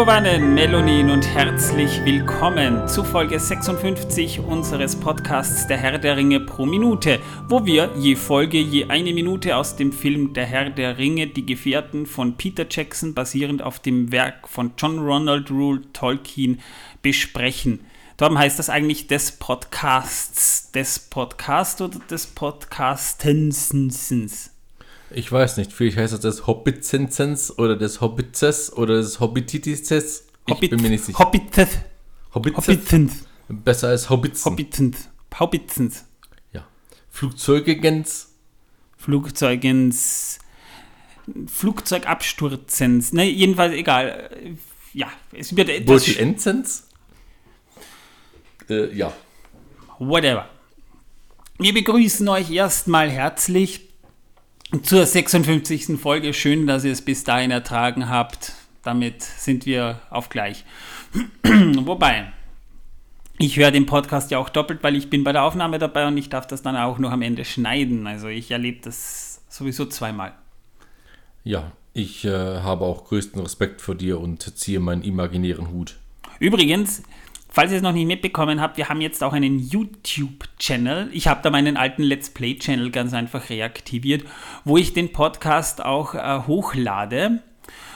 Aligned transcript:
Megowannen, 0.00 0.54
Melonin 0.54 1.10
und 1.10 1.26
herzlich 1.26 2.02
willkommen 2.06 2.88
zu 2.88 3.04
Folge 3.04 3.38
56 3.38 4.40
unseres 4.40 4.96
Podcasts 4.96 5.66
Der 5.66 5.76
Herr 5.76 5.98
der 5.98 6.16
Ringe 6.16 6.40
pro 6.40 6.64
Minute, 6.64 7.20
wo 7.48 7.66
wir 7.66 7.90
je 7.98 8.16
Folge 8.16 8.58
je 8.58 8.88
eine 8.88 9.12
Minute 9.12 9.56
aus 9.56 9.76
dem 9.76 9.92
Film 9.92 10.32
Der 10.32 10.46
Herr 10.46 10.70
der 10.70 10.96
Ringe, 10.96 11.26
die 11.26 11.44
Gefährten 11.44 12.06
von 12.06 12.38
Peter 12.38 12.64
Jackson 12.66 13.12
basierend 13.12 13.60
auf 13.60 13.78
dem 13.78 14.10
Werk 14.10 14.48
von 14.48 14.72
John 14.78 15.00
Ronald 15.00 15.50
Rule 15.50 15.82
Tolkien 15.92 16.62
besprechen. 17.02 17.80
Darum 18.16 18.38
heißt 18.38 18.58
das 18.58 18.70
eigentlich 18.70 19.06
des 19.06 19.32
Podcasts, 19.32 20.72
des 20.72 20.98
Podcast 20.98 21.82
oder 21.82 21.98
des 21.98 22.26
Podcastensens? 22.26 24.50
Ich 25.12 25.30
weiß 25.30 25.56
nicht, 25.56 25.72
vielleicht 25.72 25.96
heißt 25.96 26.12
das 26.12 26.20
des 26.20 26.46
Hobbitsensens 26.46 27.58
oder 27.58 27.76
des 27.76 28.00
Hobbitzes 28.00 28.72
oder 28.72 28.96
des 28.96 29.18
Hobbititis. 29.18 29.90
Ich 29.90 30.54
Hobbit, 30.54 30.70
bin 30.70 30.82
mir 30.82 30.90
nicht 30.90 31.04
sicher. 31.04 31.18
Hobbitses. 31.18 31.78
Hobbitsens. 32.34 33.24
Besser 33.48 33.88
als 33.88 34.08
Hobbitzen. 34.08 34.52
Hobbitzens. 34.52 35.08
Hobbitzens. 35.38 36.04
Ja. 36.52 36.64
Flugzeugegens. 37.10 38.34
Flugzeugens. 38.96 40.38
Flugzeugabsturzens. 41.46 43.12
Ne, 43.12 43.24
jedenfalls 43.24 43.74
egal. 43.74 44.30
Ja, 44.92 45.08
es 45.32 45.56
wird 45.56 45.68
etwas. 45.70 46.08
Enzens? 46.16 46.88
Äh, 48.68 48.94
ja. 48.94 49.12
Whatever. 49.98 50.48
Wir 51.58 51.74
begrüßen 51.74 52.28
euch 52.28 52.50
erstmal 52.50 53.10
herzlich 53.10 53.89
zur 54.82 55.04
56. 55.04 55.98
Folge. 56.00 56.32
Schön, 56.32 56.66
dass 56.66 56.84
ihr 56.84 56.92
es 56.92 57.02
bis 57.02 57.24
dahin 57.24 57.50
ertragen 57.50 58.08
habt. 58.08 58.52
Damit 58.82 59.22
sind 59.22 59.66
wir 59.66 60.00
auf 60.10 60.28
gleich. 60.28 60.64
Wobei, 61.42 62.32
ich 63.38 63.56
höre 63.56 63.72
den 63.72 63.86
Podcast 63.86 64.30
ja 64.30 64.38
auch 64.38 64.48
doppelt, 64.48 64.82
weil 64.82 64.96
ich 64.96 65.10
bin 65.10 65.24
bei 65.24 65.32
der 65.32 65.42
Aufnahme 65.42 65.78
dabei 65.78 66.06
und 66.06 66.16
ich 66.16 66.28
darf 66.28 66.46
das 66.46 66.62
dann 66.62 66.76
auch 66.76 66.98
noch 66.98 67.10
am 67.10 67.22
Ende 67.22 67.44
schneiden. 67.44 68.06
Also 68.06 68.28
ich 68.28 68.50
erlebe 68.50 68.80
das 68.82 69.42
sowieso 69.48 69.86
zweimal. 69.86 70.32
Ja, 71.42 71.72
ich 71.92 72.24
äh, 72.24 72.30
habe 72.30 72.84
auch 72.84 73.06
größten 73.06 73.42
Respekt 73.42 73.80
vor 73.80 73.96
dir 73.96 74.20
und 74.20 74.56
ziehe 74.56 74.78
meinen 74.78 75.02
imaginären 75.02 75.70
Hut. 75.70 75.96
Übrigens, 76.38 77.02
Falls 77.52 77.72
ihr 77.72 77.78
es 77.78 77.82
noch 77.82 77.92
nicht 77.92 78.06
mitbekommen 78.06 78.60
habt, 78.60 78.76
wir 78.76 78.88
haben 78.88 79.00
jetzt 79.00 79.24
auch 79.24 79.32
einen 79.32 79.58
YouTube-Channel. 79.58 81.10
Ich 81.12 81.26
habe 81.26 81.40
da 81.42 81.50
meinen 81.50 81.76
alten 81.76 82.04
Let's 82.04 82.30
Play-Channel 82.30 82.90
ganz 82.90 83.12
einfach 83.12 83.50
reaktiviert, 83.50 84.24
wo 84.64 84.76
ich 84.76 84.92
den 84.92 85.10
Podcast 85.10 85.84
auch 85.84 86.14
äh, 86.14 86.46
hochlade 86.46 87.42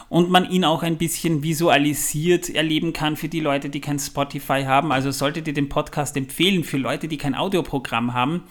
und 0.08 0.28
man 0.28 0.50
ihn 0.50 0.64
auch 0.64 0.82
ein 0.82 0.98
bisschen 0.98 1.44
visualisiert 1.44 2.50
erleben 2.50 2.92
kann 2.92 3.16
für 3.16 3.28
die 3.28 3.40
Leute, 3.40 3.70
die 3.70 3.80
kein 3.80 4.00
Spotify 4.00 4.64
haben. 4.64 4.90
Also 4.90 5.12
solltet 5.12 5.46
ihr 5.46 5.54
den 5.54 5.68
Podcast 5.68 6.16
empfehlen 6.16 6.64
für 6.64 6.76
Leute, 6.76 7.06
die 7.06 7.16
kein 7.16 7.36
Audioprogramm 7.36 8.12
haben, 8.12 8.42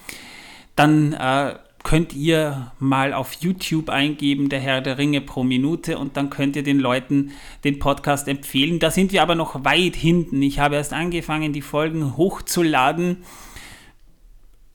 dann 0.78 1.12
äh, 1.12 1.56
könnt 1.84 2.14
ihr 2.14 2.72
mal 2.80 3.14
auf 3.14 3.34
YouTube 3.34 3.90
eingeben, 3.90 4.50
der 4.50 4.60
Herr 4.60 4.82
der 4.82 4.98
Ringe 4.98 5.22
pro 5.22 5.44
Minute, 5.44 5.98
und 5.98 6.18
dann 6.18 6.30
könnt 6.30 6.56
ihr 6.56 6.64
den 6.64 6.80
Leuten 6.80 7.32
den 7.64 7.80
Podcast 7.80 8.28
empfehlen. 8.28 8.80
Da 8.80 8.90
sind 8.90 9.12
wir 9.12 9.22
aber 9.22 9.36
noch 9.36 9.64
weit 9.66 9.96
hinten. 9.96 10.42
Ich 10.42 10.60
habe 10.60 10.76
erst 10.76 10.94
angefangen, 10.94 11.54
die 11.54 11.62
Folgen 11.62 12.18
hochzuladen. 12.18 13.18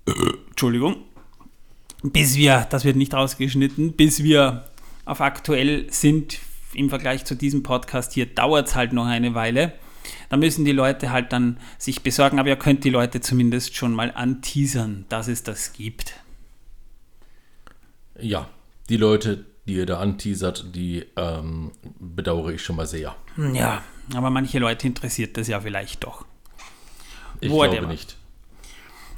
Entschuldigung. 0.50 0.97
Bis 2.03 2.37
wir, 2.37 2.66
das 2.71 2.84
wird 2.84 2.97
nicht 2.97 3.15
rausgeschnitten, 3.15 3.94
bis 3.94 4.22
wir 4.22 4.66
auf 5.05 5.21
aktuell 5.21 5.91
sind 5.91 6.38
im 6.75 6.91
Vergleich 6.91 7.25
zu 7.25 7.34
diesem 7.34 7.62
Podcast 7.62 8.12
hier, 8.12 8.27
dauert 8.27 8.69
es 8.69 8.77
halt 8.77 8.93
noch 8.93 9.06
eine 9.06 9.34
Weile. 9.34 9.72
Da 10.28 10.37
müssen 10.37 10.65
die 10.65 10.72
Leute 10.72 11.11
halt 11.11 11.32
dann 11.32 11.59
sich 11.78 12.03
besorgen, 12.03 12.38
aber 12.38 12.50
ihr 12.50 12.56
könnt 12.56 12.84
die 12.84 12.91
Leute 12.91 13.21
zumindest 13.21 13.75
schon 13.75 13.94
mal 13.94 14.12
anteasern, 14.15 15.06
dass 15.09 15.28
es 15.28 15.43
das 15.43 15.72
gibt. 15.72 16.15
Ja, 18.21 18.49
die 18.89 18.97
Leute, 18.97 19.45
die 19.67 19.75
ihr 19.75 19.87
da 19.87 20.01
anteasert, 20.01 20.75
die 20.75 21.05
ähm, 21.17 21.73
bedauere 21.99 22.53
ich 22.53 22.62
schon 22.62 22.77
mal 22.77 22.87
sehr. 22.87 23.15
Ja, 23.53 23.83
aber 24.15 24.31
manche 24.31 24.59
Leute 24.59 24.87
interessiert 24.87 25.37
das 25.37 25.49
ja 25.49 25.61
vielleicht 25.61 26.05
doch. 26.05 26.25
Ich 27.41 27.51
Whatever. 27.51 27.77
glaube 27.77 27.87
nicht. 27.89 28.17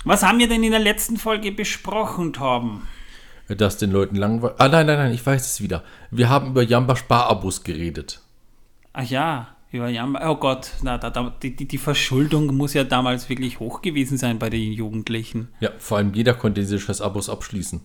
Was 0.05 0.23
haben 0.23 0.39
wir 0.39 0.49
denn 0.49 0.63
in 0.65 0.71
der 0.71 0.81
letzten 0.81 1.17
Folge 1.17 1.53
besprochen, 1.53 2.33
Torben? 2.33 2.89
Dass 3.49 3.79
den 3.79 3.91
Leuten 3.91 4.17
langweilig. 4.17 4.57
Ah, 4.59 4.69
nein, 4.69 4.87
nein, 4.87 4.99
nein, 4.99 5.13
ich 5.13 5.25
weiß 5.25 5.45
es 5.45 5.61
wieder. 5.61 5.83
Wir 6.11 6.29
haben 6.29 6.51
über 6.51 6.63
Jamba 6.63 6.97
Sparabos 6.97 7.65
geredet. 7.65 8.21
Ach 8.93 9.05
ja, 9.05 9.57
über 9.73 9.89
Jamba. 9.89 10.31
Oh 10.31 10.37
Gott, 10.37 10.71
na, 10.83 10.99
da, 10.99 11.11
da, 11.11 11.35
die, 11.43 11.55
die 11.55 11.79
Verschuldung 11.79 12.55
muss 12.57 12.75
ja 12.75 12.85
damals 12.85 13.29
wirklich 13.29 13.61
hoch 13.61 13.83
gewesen 13.83 14.19
sein 14.19 14.39
bei 14.39 14.51
den 14.51 14.73
Jugendlichen. 14.73 15.49
Ja, 15.61 15.71
vor 15.79 15.99
allem 15.99 16.15
jeder 16.15 16.35
konnte 16.35 16.61
diese 16.61 16.79
scheiß 16.79 17.01
Abos 17.01 17.29
abschließen. 17.29 17.81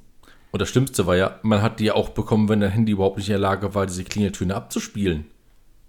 Und 0.55 0.61
das 0.61 0.69
Schlimmste 0.69 1.05
war 1.05 1.17
ja, 1.17 1.37
man 1.41 1.61
hat 1.61 1.81
die 1.81 1.83
ja 1.83 1.95
auch 1.95 2.07
bekommen, 2.07 2.47
wenn 2.47 2.61
der 2.61 2.69
Handy 2.69 2.93
überhaupt 2.93 3.17
nicht 3.17 3.27
in 3.27 3.33
der 3.33 3.39
Lage 3.39 3.75
war, 3.75 3.85
diese 3.85 4.05
Klingeltöne 4.05 4.55
abzuspielen. 4.55 5.25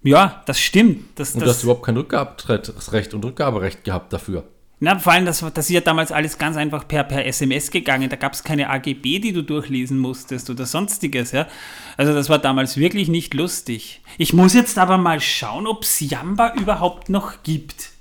Ja, 0.03 0.43
das 0.45 0.59
stimmt. 0.59 1.05
Das, 1.15 1.33
und 1.33 1.39
das, 1.39 1.45
du 1.45 1.51
hast 1.51 1.63
überhaupt 1.63 1.85
kein 1.85 1.95
Rückgaberecht 1.95 3.13
und 3.13 3.23
Rückgaberecht 3.23 3.85
gehabt 3.85 4.11
dafür. 4.11 4.43
Na, 4.81 4.99
vor 4.99 5.13
allem, 5.13 5.25
das, 5.25 5.39
das 5.53 5.69
ist 5.69 5.69
ja 5.69 5.79
damals 5.79 6.11
alles 6.11 6.37
ganz 6.37 6.57
einfach 6.57 6.85
per, 6.85 7.05
per 7.05 7.25
SMS 7.25 7.71
gegangen. 7.71 8.09
Da 8.09 8.17
gab 8.17 8.33
es 8.33 8.43
keine 8.43 8.69
AGB, 8.69 9.19
die 9.19 9.31
du 9.31 9.41
durchlesen 9.41 9.99
musstest 9.99 10.49
oder 10.49 10.65
sonstiges, 10.65 11.31
ja. 11.31 11.47
Also 11.95 12.13
das 12.13 12.27
war 12.27 12.37
damals 12.37 12.75
wirklich 12.75 13.07
nicht 13.07 13.33
lustig. 13.35 14.01
Ich 14.17 14.33
muss 14.33 14.53
jetzt 14.53 14.77
aber 14.77 14.97
mal 14.97 15.21
schauen, 15.21 15.65
ob 15.65 15.83
es 15.83 16.01
Jamba 16.01 16.53
überhaupt 16.55 17.07
noch 17.07 17.41
gibt. 17.43 17.91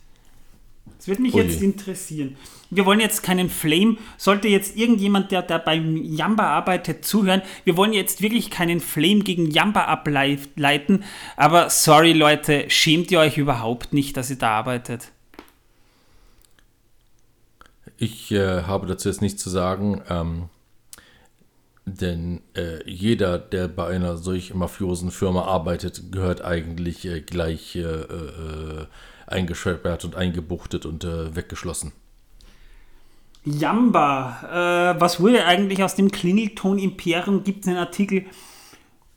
Das 1.06 1.10
würde 1.10 1.22
mich 1.22 1.34
oh 1.34 1.38
jetzt 1.38 1.62
interessieren. 1.62 2.36
Wir 2.68 2.84
wollen 2.84 2.98
jetzt 2.98 3.22
keinen 3.22 3.48
Flame, 3.48 3.96
sollte 4.16 4.48
jetzt 4.48 4.76
irgendjemand, 4.76 5.30
der 5.30 5.42
da 5.42 5.56
beim 5.56 5.96
Jamba 5.96 6.48
arbeitet, 6.48 7.04
zuhören, 7.04 7.42
wir 7.62 7.76
wollen 7.76 7.92
jetzt 7.92 8.22
wirklich 8.22 8.50
keinen 8.50 8.80
Flame 8.80 9.20
gegen 9.20 9.52
Jamba 9.52 9.84
ableiten, 9.84 11.04
aber 11.36 11.70
sorry 11.70 12.12
Leute, 12.12 12.64
schämt 12.68 13.12
ihr 13.12 13.20
euch 13.20 13.38
überhaupt 13.38 13.92
nicht, 13.92 14.16
dass 14.16 14.30
ihr 14.30 14.36
da 14.38 14.50
arbeitet? 14.50 15.12
Ich 17.98 18.32
äh, 18.32 18.62
habe 18.62 18.88
dazu 18.88 19.08
jetzt 19.08 19.22
nichts 19.22 19.40
zu 19.40 19.48
sagen, 19.48 20.02
ähm, 20.08 20.48
denn 21.84 22.40
äh, 22.56 22.82
jeder, 22.84 23.38
der 23.38 23.68
bei 23.68 23.86
einer 23.86 24.16
solch 24.16 24.54
mafiosen 24.54 25.12
Firma 25.12 25.42
arbeitet, 25.42 26.10
gehört 26.10 26.44
eigentlich 26.44 27.04
äh, 27.04 27.20
gleich 27.20 27.78
eingesperrt 29.26 30.04
und 30.04 30.16
eingebuchtet 30.16 30.86
und 30.86 31.04
äh, 31.04 31.34
weggeschlossen. 31.34 31.92
Jamba. 33.44 34.92
Äh, 34.96 35.00
was 35.00 35.20
wurde 35.20 35.46
eigentlich 35.46 35.82
aus 35.82 35.94
dem 35.94 36.10
Klingelton 36.10 36.78
Imperium? 36.78 37.44
Gibt 37.44 37.62
es 37.62 37.68
einen 37.68 37.78
Artikel 37.78 38.24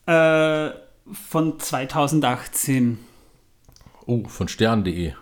äh, 0.06 0.70
von 1.12 1.58
2018? 1.58 2.98
Oh, 4.06 4.24
von 4.28 4.48
stern.de. 4.48 5.12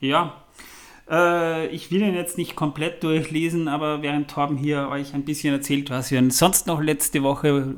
Ja. 0.00 0.34
Äh, 1.10 1.66
ich 1.68 1.90
will 1.90 2.02
ihn 2.02 2.14
jetzt 2.14 2.38
nicht 2.38 2.56
komplett 2.56 3.02
durchlesen, 3.02 3.68
aber 3.68 4.00
während 4.02 4.30
Torben 4.30 4.56
hier 4.56 4.88
euch 4.88 5.12
ein 5.12 5.24
bisschen 5.24 5.52
erzählt, 5.52 5.90
was 5.90 6.10
wir 6.10 6.30
sonst 6.30 6.66
noch 6.66 6.80
letzte 6.80 7.22
Woche 7.22 7.74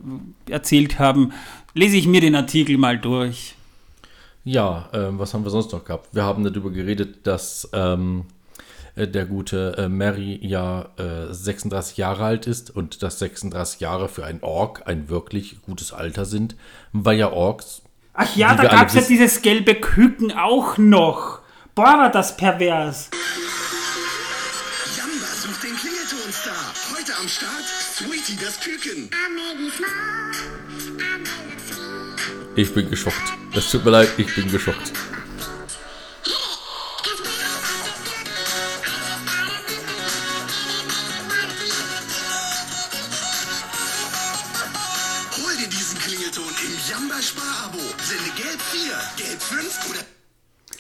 erzählt 0.49 0.99
haben, 0.99 1.33
lese 1.75 1.97
ich 1.97 2.07
mir 2.07 2.21
den 2.21 2.37
Artikel 2.37 2.79
mal 2.79 2.99
durch. 2.99 3.57
Ja, 4.45 4.89
äh, 4.93 5.19
was 5.19 5.35
haben 5.35 5.45
wir 5.45 5.51
sonst 5.51 5.73
noch 5.73 5.85
gehabt? 5.85 6.09
Wir 6.13 6.25
haben 6.25 6.43
darüber 6.45 6.71
geredet, 6.71 7.27
dass 7.27 7.69
ähm, 7.73 8.25
äh, 8.97 9.07
der 9.07 9.27
gute 9.27 9.77
äh, 9.79 9.89
Mary 9.89 10.39
ja 10.43 10.91
äh, 10.99 11.33
36 11.33 11.97
Jahre 11.97 12.25
alt 12.25 12.47
ist 12.47 12.75
und 12.75 13.03
dass 13.03 13.19
36 13.21 13.81
Jahre 13.81 14.09
für 14.09 14.25
einen 14.25 14.43
Ork 14.43 14.83
ein 14.87 15.09
wirklich 15.09 15.63
gutes 15.63 15.93
Alter 15.93 16.25
sind, 16.25 16.57
weil 16.93 17.19
ja 17.19 17.31
Orks. 17.31 17.83
Ach 18.15 18.35
ja, 18.37 18.55
da 18.55 18.65
gab 18.65 18.89
es 18.89 18.95
ja 18.95 19.01
dieses 19.03 19.43
gelbe 19.43 19.75
Küken 19.75 20.33
auch 20.33 20.77
noch. 20.77 21.41
Boah, 21.75 21.85
war 21.85 22.11
das 22.11 22.37
pervers. 22.37 23.11
Jamba 24.97 25.27
sucht 25.27 25.63
den 25.63 25.75
Klingeltonstar. 25.77 26.75
Heute 26.95 27.13
am 27.19 27.29
Start 27.29 27.65
Sweetie 27.65 28.37
das 28.45 28.61
Küken. 28.61 29.09
Ich 32.55 32.75
bin 32.75 32.91
geschockt. 32.91 33.33
Das 33.55 33.71
tut 33.71 33.85
mir 33.85 33.93
leid, 33.93 34.09
ich 34.19 34.35
bin 34.35 34.51
geschockt. 34.51 34.93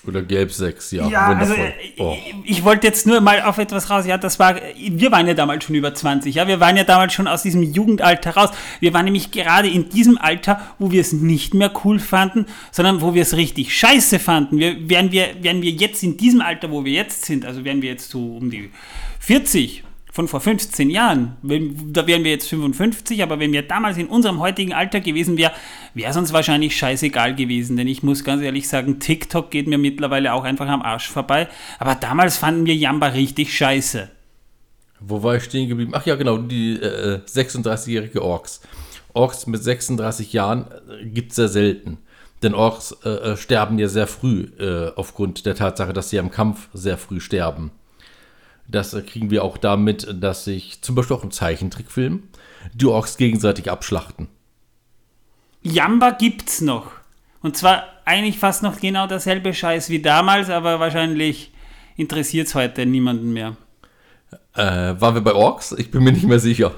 Oder 0.04 0.22
Gelb 0.22 0.52
6, 0.52 0.90
ja. 0.93 1.08
Ja, 1.08 1.26
also 1.28 1.52
wundervoll. 1.52 1.72
äh, 1.96 2.02
oh. 2.02 2.16
ich, 2.44 2.50
ich 2.50 2.64
wollte 2.64 2.88
jetzt 2.88 3.06
nur 3.06 3.20
mal 3.20 3.43
auf 3.43 3.58
etwas 3.58 3.88
raus. 3.88 4.04
Ja, 4.04 4.19
das 4.19 4.38
war, 4.40 4.56
wir 4.76 5.12
waren 5.12 5.28
ja 5.28 5.34
damals 5.34 5.64
schon 5.64 5.76
über 5.76 5.94
20. 5.94 6.34
Ja, 6.34 6.49
wir 6.49 6.58
waren 6.58 6.76
ja 6.76 6.82
damals 6.82 7.12
schon 7.12 7.28
aus 7.28 7.43
diesem 7.43 7.62
Jugendalter 7.62 8.32
raus. 8.32 8.50
Wir 8.81 8.93
waren 8.94 9.04
nämlich 9.04 9.31
gerade 9.31 9.69
in 9.69 9.90
diesem 9.90 10.19
Alter, 10.19 10.60
wo 10.81 10.90
wir 10.90 11.00
es 11.00 11.12
nicht 11.12 11.54
mehr 11.54 11.70
cool 11.84 12.00
fanden, 12.00 12.46
sondern 12.72 13.00
wo 13.00 13.14
wir 13.14 13.22
es 13.22 13.37
richtig 13.37 13.76
scheiße 13.76 14.19
fanden. 14.19 14.58
Wir, 14.58 14.88
wären, 14.88 15.12
wir, 15.12 15.28
wären 15.40 15.62
wir 15.62 15.70
jetzt 15.70 16.02
in 16.02 16.16
diesem 16.16 16.40
Alter, 16.40 16.72
wo 16.72 16.84
wir 16.84 16.93
jetzt 16.93 17.25
sind, 17.25 17.44
also 17.44 17.64
wären 17.64 17.81
wir 17.81 17.90
jetzt 17.90 18.10
so 18.10 18.37
um 18.37 18.50
die 18.50 18.70
40 19.20 19.84
von 20.12 20.29
vor 20.29 20.41
15 20.41 20.91
Jahren, 20.91 21.38
da 21.43 22.06
wären 22.06 22.23
wir 22.23 22.31
jetzt 22.31 22.47
55, 22.50 23.23
aber 23.23 23.41
wenn 23.41 23.50
wir 23.50 23.62
damals 23.62 23.97
in 23.97 24.09
unserem 24.09 24.41
heutigen 24.41 24.75
Alter 24.75 25.00
gewesen 25.00 25.38
wären, 25.38 25.53
wäre 25.94 26.11
es 26.11 26.17
uns 26.19 26.35
wahrscheinlich 26.35 26.76
scheißegal 26.76 27.35
gewesen. 27.35 27.79
Denn 27.79 27.88
ich 27.88 28.03
muss 28.03 28.23
ganz 28.23 28.43
ehrlich 28.43 28.69
sagen, 28.69 29.00
TikTok 29.00 29.50
geht 29.50 29.67
mir 29.67 29.79
mittlerweile 29.79 30.35
auch 30.35 30.44
einfach 30.44 30.69
am 30.69 30.82
Arsch 30.82 31.09
vorbei. 31.09 31.49
Aber 31.79 31.94
damals 31.94 32.37
fanden 32.37 32.67
wir 32.67 32.76
Jamba 32.76 33.06
richtig 33.09 33.56
scheiße. 33.56 34.11
Wo 35.00 35.23
war 35.23 35.37
ich 35.37 35.44
stehen 35.44 35.67
geblieben? 35.67 35.93
Ach 35.94 36.05
ja, 36.05 36.15
genau, 36.15 36.37
die 36.37 36.75
äh, 36.75 37.20
36-jährige 37.26 38.23
Orks. 38.23 38.61
Orks 39.15 39.47
mit 39.47 39.62
36 39.62 40.35
Jahren 40.35 40.67
äh, 40.91 41.06
gibt 41.06 41.31
es 41.31 41.37
sehr 41.37 41.49
selten. 41.49 41.97
Denn 42.43 42.55
Orks 42.55 42.94
äh, 43.05 43.08
äh, 43.08 43.37
sterben 43.38 43.79
ja 43.79 43.88
sehr 43.88 44.06
früh, 44.06 44.49
äh, 44.58 44.93
aufgrund 44.94 45.47
der 45.47 45.55
Tatsache, 45.55 45.94
dass 45.94 46.11
sie 46.11 46.19
im 46.19 46.31
Kampf 46.31 46.69
sehr 46.75 46.99
früh 46.99 47.20
sterben. 47.20 47.70
Das 48.72 48.96
kriegen 49.06 49.30
wir 49.30 49.44
auch 49.44 49.58
damit, 49.58 50.06
dass 50.20 50.44
sich 50.44 50.82
zum 50.82 50.94
Beispiel 50.94 51.16
auch 51.16 51.24
im 51.24 51.30
Zeichentrickfilm 51.30 52.22
die 52.72 52.86
Orks 52.86 53.16
gegenseitig 53.16 53.70
abschlachten. 53.70 54.28
Jamba 55.62 56.10
gibt's 56.10 56.60
noch. 56.60 56.90
Und 57.42 57.56
zwar 57.56 57.84
eigentlich 58.04 58.38
fast 58.38 58.62
noch 58.62 58.80
genau 58.80 59.06
derselbe 59.06 59.52
Scheiß 59.52 59.90
wie 59.90 60.00
damals, 60.00 60.48
aber 60.48 60.80
wahrscheinlich 60.80 61.52
interessiert 61.96 62.48
es 62.48 62.54
heute 62.54 62.86
niemanden 62.86 63.32
mehr. 63.32 63.56
Äh, 64.54 64.94
waren 64.98 65.14
wir 65.14 65.22
bei 65.22 65.34
Orks? 65.34 65.72
Ich 65.72 65.90
bin 65.90 66.02
mir 66.02 66.12
nicht 66.12 66.26
mehr 66.26 66.38
sicher. 66.38 66.72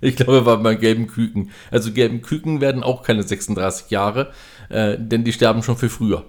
Ich 0.00 0.16
glaube, 0.16 0.32
wir 0.32 0.46
waren 0.46 0.62
bei 0.62 0.76
gelben 0.76 1.08
Küken. 1.08 1.50
Also 1.70 1.92
gelben 1.92 2.22
Küken 2.22 2.60
werden 2.60 2.82
auch 2.82 3.02
keine 3.02 3.22
36 3.22 3.90
Jahre, 3.90 4.32
äh, 4.68 4.96
denn 4.98 5.24
die 5.24 5.32
sterben 5.32 5.62
schon 5.62 5.76
viel 5.76 5.90
früher. 5.90 6.24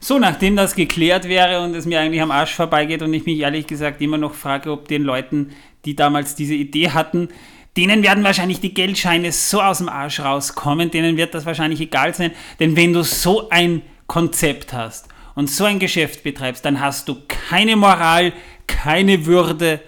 So, 0.00 0.18
nachdem 0.18 0.56
das 0.56 0.74
geklärt 0.74 1.28
wäre 1.28 1.62
und 1.62 1.74
es 1.74 1.86
mir 1.86 2.00
eigentlich 2.00 2.22
am 2.22 2.30
Arsch 2.30 2.54
vorbeigeht 2.54 3.02
und 3.02 3.12
ich 3.14 3.24
mich 3.24 3.38
ehrlich 3.38 3.66
gesagt 3.66 4.00
immer 4.00 4.18
noch 4.18 4.34
frage, 4.34 4.70
ob 4.70 4.88
den 4.88 5.02
Leuten, 5.02 5.52
die 5.84 5.96
damals 5.96 6.34
diese 6.34 6.54
Idee 6.54 6.90
hatten, 6.90 7.28
denen 7.76 8.02
werden 8.02 8.24
wahrscheinlich 8.24 8.60
die 8.60 8.74
Geldscheine 8.74 9.32
so 9.32 9.60
aus 9.60 9.78
dem 9.78 9.88
Arsch 9.88 10.20
rauskommen, 10.20 10.90
denen 10.90 11.16
wird 11.16 11.34
das 11.34 11.46
wahrscheinlich 11.46 11.80
egal 11.80 12.14
sein, 12.14 12.32
denn 12.60 12.76
wenn 12.76 12.92
du 12.92 13.02
so 13.02 13.48
ein 13.50 13.82
Konzept 14.06 14.72
hast 14.72 15.08
und 15.34 15.50
so 15.50 15.64
ein 15.64 15.78
Geschäft 15.78 16.22
betreibst, 16.22 16.64
dann 16.64 16.80
hast 16.80 17.08
du 17.08 17.16
keine 17.28 17.76
Moral, 17.76 18.32
keine 18.66 19.26
Würde 19.26 19.80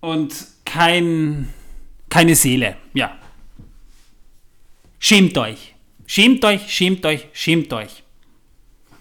und 0.00 0.34
kein, 0.64 1.48
keine 2.08 2.34
Seele. 2.34 2.76
Ja. 2.94 3.16
Schämt 4.98 5.36
euch. 5.36 5.74
Schämt 6.06 6.44
euch, 6.44 6.72
schämt 6.72 7.04
euch, 7.04 7.26
schämt 7.32 7.72
euch. 7.72 8.02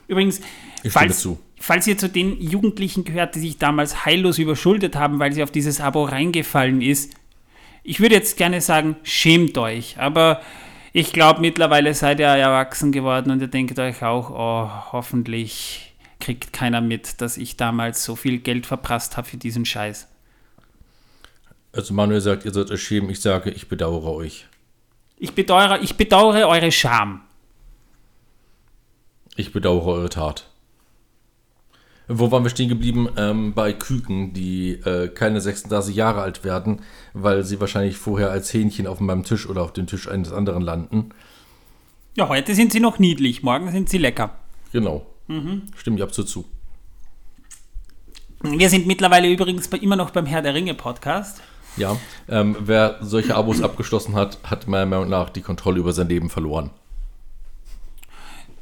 Übrigens, 0.08 0.42
falls, 0.90 1.28
falls 1.60 1.88
ihr 1.88 1.98
zu 1.98 2.10
den 2.10 2.42
Jugendlichen 2.42 3.04
gehört, 3.04 3.36
die 3.36 3.40
sich 3.40 3.58
damals 3.58 4.06
heillos 4.06 4.38
überschuldet 4.38 4.96
haben, 4.96 5.20
weil 5.20 5.34
sie 5.34 5.44
auf 5.44 5.52
dieses 5.52 5.82
Abo 5.82 6.04
reingefallen 6.04 6.82
ist, 6.82 7.14
ich 7.84 8.00
würde 8.00 8.16
jetzt 8.16 8.38
gerne 8.38 8.62
sagen, 8.62 8.98
schämt 9.04 9.58
euch. 9.58 9.98
Aber 9.98 10.42
ich 10.94 11.14
glaube, 11.14 11.42
mittlerweile 11.42 11.94
seid 11.94 12.20
ihr 12.20 12.28
erwachsen 12.28 12.92
geworden 12.92 13.32
und 13.32 13.42
ihr 13.42 13.48
denkt 13.48 13.80
euch 13.80 14.04
auch, 14.04 14.30
oh, 14.30 14.92
hoffentlich 14.92 15.94
kriegt 16.20 16.52
keiner 16.52 16.82
mit, 16.82 17.22
dass 17.22 17.38
ich 17.38 17.58
damals 17.58 18.04
so 18.04 18.16
viel 18.16 18.40
Geld 18.40 18.66
verprasst 18.66 19.18
habe 19.18 19.28
für 19.28 19.38
diesen 19.38 19.66
Scheiß. 19.66 20.08
Also 21.72 21.94
Manuel 21.94 22.22
sagt, 22.22 22.46
ihr 22.46 22.52
sollt 22.52 22.72
euch 22.72 22.82
schämen. 22.82 23.10
Ich 23.10 23.22
sage, 23.22 23.52
ich 23.52 23.68
bedauere 23.70 24.12
euch. 24.12 24.48
Ich 25.18 25.34
bedauere, 25.34 25.82
ich 25.82 25.96
bedauere 25.96 26.48
eure 26.48 26.72
Scham. 26.72 27.22
Ich 29.38 29.54
bedauere 29.54 29.86
eure 29.86 30.10
Tat. 30.10 30.50
Wo 32.08 32.32
waren 32.32 32.44
wir 32.44 32.50
stehen 32.50 32.70
geblieben? 32.70 33.08
Ähm, 33.18 33.54
bei 33.54 33.72
Küken, 33.72 34.34
die 34.34 34.72
äh, 34.72 35.10
keine 35.10 35.42
36 35.42 35.96
Jahre 35.96 36.22
alt 36.22 36.44
werden, 36.44 36.82
weil 37.14 37.44
sie 37.44 37.60
wahrscheinlich 37.60 37.98
vorher 37.98 38.32
als 38.32 38.52
Hähnchen 38.52 38.88
auf 38.88 39.00
meinem 39.00 39.24
Tisch 39.24 39.48
oder 39.48 39.62
auf 39.62 39.74
dem 39.74 39.86
Tisch 39.86 40.08
eines 40.08 40.32
anderen 40.32 40.64
landen. 40.64 41.10
Ja, 42.16 42.30
heute 42.30 42.56
sind 42.56 42.72
sie 42.72 42.80
noch 42.80 42.98
niedlich, 42.98 43.44
morgen 43.44 43.72
sind 43.72 43.90
sie 43.90 44.00
lecker. 44.00 44.32
Genau. 44.72 45.06
Stimme 45.76 45.98
ich 45.98 46.04
absolut 46.04 46.30
zu. 46.30 46.46
Wir 48.42 48.70
sind 48.70 48.88
mittlerweile 48.88 49.30
übrigens 49.30 49.68
bei, 49.68 49.78
immer 49.78 49.96
noch 49.96 50.10
beim 50.10 50.26
Herr 50.26 50.42
der 50.42 50.56
Ringe 50.56 50.74
Podcast. 50.74 51.42
Ja. 51.76 51.96
Ähm, 52.28 52.56
wer 52.62 52.98
solche 53.02 53.36
Abos 53.36 53.62
abgeschlossen 53.62 54.16
hat, 54.16 54.40
hat 54.44 54.68
meiner 54.68 54.88
Meinung 54.88 55.10
nach 55.10 55.30
die 55.30 55.42
Kontrolle 55.42 55.80
über 55.80 55.94
sein 55.94 56.10
Leben 56.10 56.32
verloren. 56.32 56.72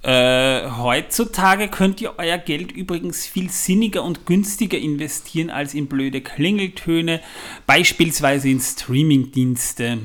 Äh, 0.05 0.69
heutzutage 0.69 1.67
könnt 1.67 1.99
ihr 1.99 2.13
euer 2.19 2.37
Geld 2.37 2.71
übrigens 2.71 3.25
viel 3.25 3.49
sinniger 3.49 4.03
und 4.03 4.27
günstiger 4.27 4.77
investieren 4.77 5.49
als 5.49 5.73
in 5.73 5.87
blöde 5.87 6.21
Klingeltöne, 6.21 7.21
beispielsweise 7.65 8.49
in 8.49 8.59
Streamingdienste. 8.59 9.97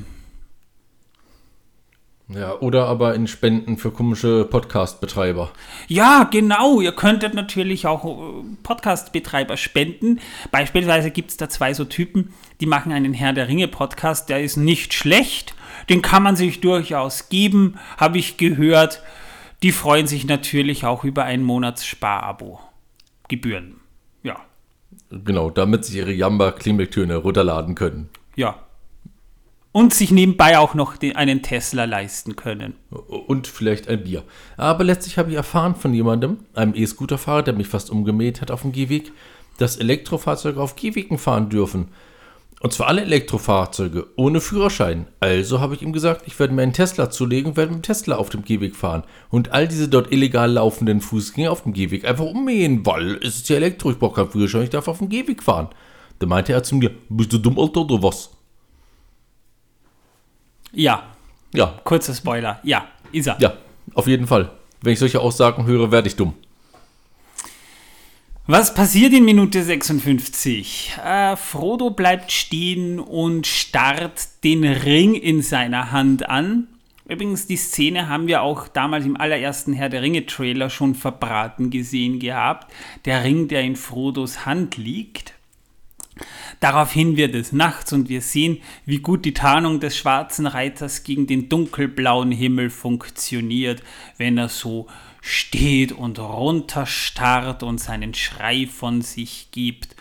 Ja, 2.28 2.58
oder 2.60 2.86
aber 2.86 3.14
in 3.14 3.26
Spenden 3.26 3.76
für 3.76 3.90
komische 3.90 4.46
Podcast-Betreiber. 4.46 5.50
Ja, 5.88 6.28
genau. 6.30 6.80
Ihr 6.80 6.92
könntet 6.92 7.34
natürlich 7.34 7.86
auch 7.86 8.04
äh, 8.06 8.42
Podcast-Betreiber 8.62 9.58
spenden. 9.58 10.18
Beispielsweise 10.50 11.10
gibt 11.10 11.32
es 11.32 11.36
da 11.36 11.50
zwei 11.50 11.74
so 11.74 11.84
Typen, 11.84 12.32
die 12.62 12.66
machen 12.66 12.92
einen 12.92 13.12
Herr 13.12 13.34
der 13.34 13.48
Ringe-Podcast. 13.48 14.30
Der 14.30 14.40
ist 14.40 14.56
nicht 14.56 14.94
schlecht. 14.94 15.54
Den 15.90 16.00
kann 16.00 16.22
man 16.22 16.36
sich 16.36 16.62
durchaus 16.62 17.28
geben, 17.28 17.78
habe 17.98 18.16
ich 18.16 18.38
gehört. 18.38 19.02
Die 19.62 19.72
freuen 19.72 20.06
sich 20.06 20.26
natürlich 20.26 20.86
auch 20.86 21.04
über 21.04 21.24
ein 21.24 21.42
Monatssparabo. 21.42 22.60
Gebühren. 23.28 23.76
Ja. 24.22 24.36
Genau, 25.10 25.50
damit 25.50 25.84
sie 25.84 25.98
ihre 25.98 26.12
Jamba-Klingeltöne 26.12 27.16
runterladen 27.16 27.74
können. 27.74 28.08
Ja. 28.36 28.58
Und 29.72 29.94
sich 29.94 30.10
nebenbei 30.10 30.58
auch 30.58 30.74
noch 30.74 30.96
den, 30.96 31.14
einen 31.14 31.42
Tesla 31.42 31.84
leisten 31.84 32.34
können. 32.34 32.74
Und 32.90 33.46
vielleicht 33.46 33.86
ein 33.86 34.02
Bier. 34.02 34.24
Aber 34.56 34.82
letztlich 34.82 35.16
habe 35.16 35.30
ich 35.30 35.36
erfahren 35.36 35.76
von 35.76 35.94
jemandem, 35.94 36.38
einem 36.54 36.74
E-Scooter-Fahrer, 36.74 37.44
der 37.44 37.54
mich 37.54 37.68
fast 37.68 37.90
umgemäht 37.90 38.40
hat 38.40 38.50
auf 38.50 38.62
dem 38.62 38.72
Gehweg, 38.72 39.12
dass 39.58 39.76
Elektrofahrzeuge 39.76 40.60
auf 40.60 40.74
Gehwegen 40.74 41.18
fahren 41.18 41.50
dürfen. 41.50 41.88
Und 42.62 42.74
zwar 42.74 42.88
alle 42.88 43.00
Elektrofahrzeuge 43.00 44.08
ohne 44.16 44.42
Führerschein. 44.42 45.06
Also 45.18 45.60
habe 45.60 45.74
ich 45.74 45.80
ihm 45.80 45.94
gesagt, 45.94 46.26
ich 46.26 46.38
werde 46.38 46.52
mir 46.52 46.60
einen 46.60 46.74
Tesla 46.74 47.08
zulegen 47.10 47.52
und 47.52 47.56
werde 47.56 47.72
mit 47.72 47.80
dem 47.80 47.82
Tesla 47.82 48.16
auf 48.16 48.28
dem 48.28 48.44
Gehweg 48.44 48.76
fahren. 48.76 49.02
Und 49.30 49.52
all 49.52 49.66
diese 49.66 49.88
dort 49.88 50.12
illegal 50.12 50.52
laufenden 50.52 51.00
Fußgänger 51.00 51.50
auf 51.50 51.62
dem 51.62 51.72
Gehweg 51.72 52.04
einfach 52.04 52.26
ummähen, 52.26 52.84
weil 52.84 53.16
es 53.22 53.36
ist 53.36 53.48
ja 53.48 53.56
Elektro, 53.56 53.90
ich 53.90 53.98
brauche 53.98 54.16
keinen 54.16 54.30
Führerschein, 54.30 54.64
ich 54.64 54.70
darf 54.70 54.88
auf 54.88 54.98
dem 54.98 55.08
Gehweg 55.08 55.42
fahren. 55.42 55.68
Da 56.18 56.26
meinte 56.26 56.52
er 56.52 56.62
zu 56.62 56.74
mir, 56.76 56.90
bist 57.08 57.32
du 57.32 57.38
dumm, 57.38 57.58
Alter, 57.58 57.80
oder 57.80 58.02
was? 58.02 58.30
Ja, 60.72 61.04
Ja, 61.54 61.80
kurzer 61.82 62.14
Spoiler. 62.14 62.60
Ja, 62.62 62.84
ist 63.10 63.26
er. 63.26 63.40
ja, 63.40 63.54
auf 63.94 64.06
jeden 64.06 64.26
Fall. 64.26 64.50
Wenn 64.82 64.92
ich 64.92 64.98
solche 64.98 65.20
Aussagen 65.20 65.64
höre, 65.64 65.90
werde 65.90 66.08
ich 66.08 66.16
dumm. 66.16 66.34
Was 68.52 68.74
passiert 68.74 69.12
in 69.12 69.24
Minute 69.24 69.62
56? 69.62 70.94
Äh, 71.04 71.36
Frodo 71.36 71.90
bleibt 71.90 72.32
stehen 72.32 72.98
und 72.98 73.46
starrt 73.46 74.42
den 74.42 74.64
Ring 74.64 75.14
in 75.14 75.40
seiner 75.40 75.92
Hand 75.92 76.28
an. 76.28 76.66
Übrigens, 77.06 77.46
die 77.46 77.56
Szene 77.56 78.08
haben 78.08 78.26
wir 78.26 78.42
auch 78.42 78.66
damals 78.66 79.06
im 79.06 79.16
allerersten 79.16 79.72
Herr 79.72 79.88
der 79.88 80.02
Ringe-Trailer 80.02 80.68
schon 80.68 80.96
verbraten 80.96 81.70
gesehen 81.70 82.18
gehabt. 82.18 82.72
Der 83.04 83.22
Ring, 83.22 83.46
der 83.46 83.62
in 83.62 83.76
Frodos 83.76 84.44
Hand 84.46 84.76
liegt. 84.76 85.34
Daraufhin 86.58 87.16
wird 87.16 87.36
es 87.36 87.52
nachts 87.52 87.92
und 87.92 88.08
wir 88.08 88.20
sehen, 88.20 88.58
wie 88.84 88.98
gut 88.98 89.24
die 89.24 89.32
Tarnung 89.32 89.78
des 89.78 89.96
schwarzen 89.96 90.48
Reiters 90.48 91.04
gegen 91.04 91.28
den 91.28 91.48
dunkelblauen 91.48 92.32
Himmel 92.32 92.70
funktioniert, 92.70 93.80
wenn 94.18 94.38
er 94.38 94.48
so 94.48 94.88
steht 95.20 95.92
und 95.92 96.18
runterstarrt 96.18 97.62
und 97.62 97.78
seinen 97.78 98.14
Schrei 98.14 98.66
von 98.66 99.02
sich 99.02 99.48
gibt. 99.50 99.96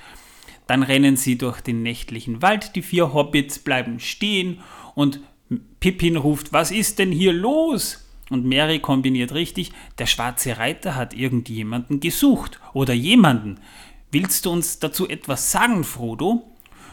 Dann 0.68 0.84
rennen 0.84 1.18
sie 1.18 1.38
durch 1.38 1.62
den 1.62 1.82
nächtlichen 1.82 2.42
Wald, 2.42 2.76
die 2.76 2.82
vier 2.82 3.14
Hobbits 3.14 3.60
bleiben 3.60 4.00
stehen 4.00 4.60
und 4.96 5.20
Pippin 5.80 6.16
ruft, 6.16 6.54
was 6.54 6.72
ist 6.72 7.00
denn 7.00 7.12
hier 7.12 7.34
los? 7.34 8.06
Und 8.30 8.46
Mary 8.46 8.80
kombiniert 8.80 9.34
richtig, 9.34 9.72
der 9.98 10.06
schwarze 10.06 10.60
Reiter 10.60 10.96
hat 10.96 11.16
irgendjemanden 11.16 12.00
gesucht 12.00 12.60
oder 12.74 12.94
jemanden. 12.94 13.60
Willst 14.12 14.46
du 14.46 14.52
uns 14.52 14.80
dazu 14.80 15.08
etwas 15.10 15.52
sagen, 15.52 15.84
Frodo? 15.84 16.49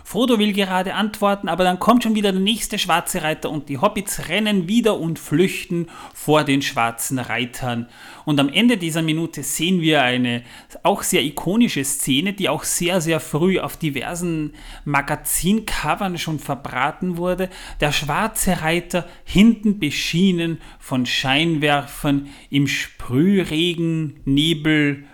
Frodo 0.07 0.39
will 0.39 0.53
gerade 0.53 0.95
antworten, 0.95 1.49
aber 1.49 1.65
dann 1.65 1.81
kommt 1.81 2.05
schon 2.05 2.15
wieder 2.15 2.31
der 2.31 2.41
nächste 2.41 2.79
schwarze 2.79 3.25
Reiter 3.25 3.51
und 3.51 3.69
die 3.69 3.79
Hobbits 3.79 4.29
rennen 4.29 4.69
wieder 4.69 5.01
und 5.01 5.19
flüchten 5.19 5.89
vor 6.15 6.45
den 6.45 6.63
schwarzen 6.63 7.19
Reitern. 7.19 7.89
Und 8.25 8.39
am 8.39 8.49
Ende 8.49 8.77
dieser 8.77 9.03
Minute 9.03 9.43
sehen 9.43 9.81
wir 9.81 10.03
eine 10.03 10.45
auch 10.85 11.03
sehr 11.03 11.25
ikonische 11.25 11.85
Szene, 11.85 12.35
die 12.35 12.49
auch 12.49 12.63
sehr, 12.63 13.01
sehr 13.01 13.19
früh 13.19 13.59
auf 13.59 13.77
diversen 13.79 14.55
Magazincovern 14.85 16.19
schon 16.19 16.39
verbraten 16.39 17.17
wurde. 17.17 17.51
Der 17.81 17.91
schwarze 17.91 18.63
Reiter 18.63 19.09
hinten 19.25 19.81
beschienen 19.81 20.61
von 20.79 21.05
Scheinwerfern 21.05 22.29
im 22.49 22.69
Sprühregen, 22.69 24.21
Nebel, 24.25 25.05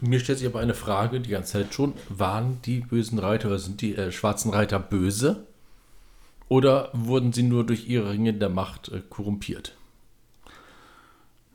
mir 0.00 0.20
stellt 0.20 0.38
sich 0.38 0.48
aber 0.48 0.60
eine 0.60 0.74
Frage 0.74 1.20
die 1.20 1.30
ganze 1.30 1.52
Zeit 1.52 1.74
schon. 1.74 1.94
Waren 2.08 2.60
die 2.64 2.80
bösen 2.80 3.18
Reiter 3.18 3.48
oder 3.48 3.58
sind 3.58 3.80
die 3.80 3.94
äh, 3.96 4.12
schwarzen 4.12 4.50
Reiter 4.50 4.78
böse? 4.78 5.46
Oder 6.48 6.90
wurden 6.92 7.32
sie 7.32 7.44
nur 7.44 7.64
durch 7.64 7.88
ihre 7.88 8.10
Ringe 8.10 8.32
der 8.32 8.48
Macht 8.48 8.88
äh, 8.88 9.00
korrumpiert? 9.08 9.76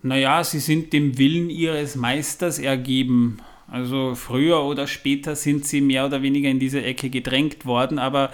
Naja, 0.02 0.44
sie 0.44 0.60
sind 0.60 0.94
dem 0.94 1.18
Willen 1.18 1.50
ihres 1.50 1.96
Meisters 1.96 2.60
ergeben. 2.60 3.40
Also 3.68 4.14
früher 4.16 4.64
oder 4.64 4.88
später 4.88 5.36
sind 5.36 5.66
sie 5.66 5.82
mehr 5.82 6.06
oder 6.06 6.22
weniger 6.22 6.50
in 6.50 6.60
diese 6.60 6.84
Ecke 6.84 7.10
gedrängt 7.10 7.66
worden, 7.66 7.98
aber 7.98 8.32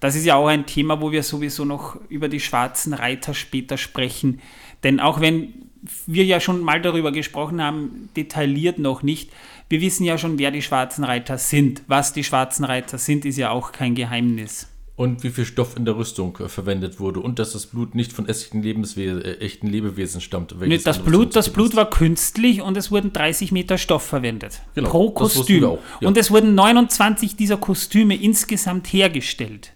das 0.00 0.16
ist 0.16 0.26
ja 0.26 0.34
auch 0.34 0.48
ein 0.48 0.66
Thema, 0.66 1.00
wo 1.00 1.12
wir 1.12 1.22
sowieso 1.22 1.64
noch 1.64 1.96
über 2.10 2.28
die 2.28 2.40
schwarzen 2.40 2.92
Reiter 2.92 3.32
später 3.32 3.78
sprechen. 3.78 4.40
Denn 4.82 5.00
auch 5.00 5.20
wenn 5.20 5.63
wir 6.06 6.24
ja 6.24 6.40
schon 6.40 6.60
mal 6.60 6.80
darüber 6.80 7.12
gesprochen 7.12 7.62
haben, 7.62 8.08
detailliert 8.16 8.78
noch 8.78 9.02
nicht. 9.02 9.30
Wir 9.68 9.80
wissen 9.80 10.04
ja 10.04 10.18
schon, 10.18 10.38
wer 10.38 10.50
die 10.50 10.62
schwarzen 10.62 11.04
Reiter 11.04 11.38
sind. 11.38 11.82
Was 11.86 12.12
die 12.12 12.24
schwarzen 12.24 12.64
Reiter 12.64 12.98
sind, 12.98 13.24
ist 13.24 13.38
ja 13.38 13.50
auch 13.50 13.72
kein 13.72 13.94
Geheimnis. 13.94 14.68
Und 14.96 15.24
wie 15.24 15.30
viel 15.30 15.44
Stoff 15.44 15.76
in 15.76 15.84
der 15.84 15.96
Rüstung 15.96 16.38
äh, 16.38 16.48
verwendet 16.48 17.00
wurde 17.00 17.18
und 17.18 17.40
dass 17.40 17.52
das 17.52 17.66
Blut 17.66 17.96
nicht 17.96 18.12
von 18.12 18.28
echten, 18.28 18.62
Lebenswe 18.62 19.02
äh, 19.02 19.38
echten 19.38 19.66
Lebewesen 19.66 20.20
stammt. 20.20 20.54
Nee, 20.60 20.78
das 20.78 21.00
Blut, 21.00 21.34
das 21.34 21.52
Blut 21.52 21.74
war 21.74 21.90
künstlich 21.90 22.62
und 22.62 22.76
es 22.76 22.92
wurden 22.92 23.12
30 23.12 23.50
Meter 23.50 23.76
Stoff 23.76 24.04
verwendet. 24.04 24.62
Genau, 24.76 24.90
pro 24.90 25.10
Kostüm. 25.10 25.64
Auch, 25.64 25.78
ja. 26.00 26.06
Und 26.06 26.16
es 26.16 26.30
wurden 26.30 26.54
29 26.54 27.34
dieser 27.34 27.56
Kostüme 27.56 28.14
insgesamt 28.14 28.86
hergestellt. 28.86 29.72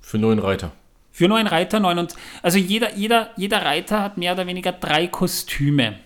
Für 0.00 0.18
neun 0.18 0.38
Reiter. 0.38 0.70
Für 1.12 1.28
nur 1.28 1.36
einen 1.36 1.48
Reiter, 1.48 1.78
neun 1.78 1.98
und, 1.98 2.16
also 2.42 2.58
jeder, 2.58 2.96
jeder, 2.96 3.30
jeder 3.36 3.62
Reiter 3.64 4.02
hat 4.02 4.16
mehr 4.16 4.32
oder 4.32 4.46
weniger 4.46 4.72
drei 4.72 5.06
Kostüme 5.06 5.98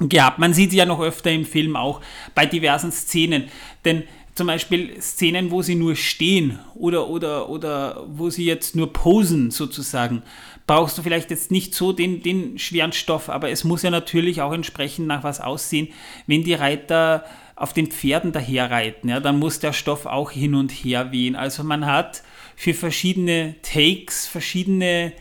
gehabt. 0.00 0.38
Man 0.38 0.54
sieht 0.54 0.70
sie 0.70 0.78
ja 0.78 0.86
noch 0.86 1.00
öfter 1.00 1.30
im 1.30 1.44
Film 1.44 1.76
auch 1.76 2.00
bei 2.34 2.46
diversen 2.46 2.92
Szenen. 2.92 3.44
Denn 3.84 4.04
zum 4.34 4.46
Beispiel 4.46 5.00
Szenen, 5.00 5.50
wo 5.50 5.62
sie 5.62 5.74
nur 5.74 5.96
stehen 5.96 6.58
oder, 6.74 7.08
oder, 7.08 7.48
oder 7.48 8.04
wo 8.06 8.28
sie 8.28 8.44
jetzt 8.44 8.76
nur 8.76 8.92
posen 8.92 9.50
sozusagen, 9.50 10.22
brauchst 10.66 10.98
du 10.98 11.02
vielleicht 11.02 11.30
jetzt 11.30 11.50
nicht 11.50 11.74
so 11.74 11.92
den, 11.92 12.22
den 12.22 12.58
schweren 12.58 12.92
Stoff, 12.92 13.30
aber 13.30 13.50
es 13.50 13.64
muss 13.64 13.82
ja 13.82 13.90
natürlich 13.90 14.42
auch 14.42 14.52
entsprechend 14.52 15.06
nach 15.06 15.24
was 15.24 15.40
aussehen, 15.40 15.88
wenn 16.26 16.44
die 16.44 16.54
Reiter 16.54 17.24
auf 17.54 17.72
den 17.72 17.86
Pferden 17.86 18.32
daherreiten, 18.32 19.08
ja, 19.08 19.20
dann 19.20 19.38
muss 19.38 19.60
der 19.60 19.72
Stoff 19.72 20.04
auch 20.04 20.30
hin 20.30 20.54
und 20.54 20.70
her 20.70 21.12
wehen. 21.12 21.36
Also 21.36 21.64
man 21.64 21.86
hat 21.86 22.22
für 22.56 22.74
verschiedene 22.74 23.54
Takes, 23.62 24.26
verschiedene 24.26 25.12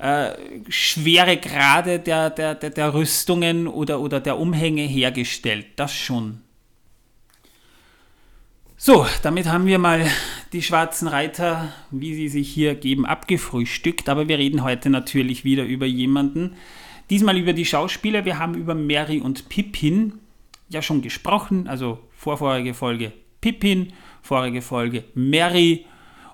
äh, 0.00 0.30
schwere 0.68 1.36
Grade 1.36 2.00
der, 2.00 2.30
der, 2.30 2.54
der, 2.54 2.70
der 2.70 2.94
Rüstungen 2.94 3.68
oder, 3.68 4.00
oder 4.00 4.20
der 4.20 4.38
Umhänge 4.38 4.82
hergestellt. 4.82 5.66
Das 5.76 5.94
schon. 5.94 6.40
So, 8.76 9.06
damit 9.22 9.46
haben 9.46 9.66
wir 9.66 9.78
mal 9.78 10.06
die 10.52 10.62
schwarzen 10.62 11.08
Reiter, 11.08 11.72
wie 11.90 12.14
sie 12.14 12.28
sich 12.28 12.48
hier 12.48 12.74
geben, 12.74 13.06
abgefrühstückt. 13.06 14.08
Aber 14.08 14.28
wir 14.28 14.38
reden 14.38 14.62
heute 14.62 14.88
natürlich 14.88 15.44
wieder 15.44 15.64
über 15.64 15.86
jemanden. 15.86 16.54
Diesmal 17.10 17.36
über 17.36 17.52
die 17.52 17.64
Schauspieler. 17.64 18.24
Wir 18.24 18.38
haben 18.38 18.54
über 18.54 18.74
Mary 18.74 19.20
und 19.20 19.48
Pippin 19.48 20.20
ja 20.68 20.80
schon 20.80 21.02
gesprochen. 21.02 21.66
Also 21.66 21.98
vorvorige 22.12 22.72
Folge 22.72 23.12
Pippin, 23.40 23.92
vorige 24.22 24.62
Folge 24.62 25.04
Mary 25.14 25.84